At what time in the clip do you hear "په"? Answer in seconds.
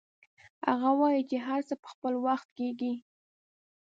1.81-1.87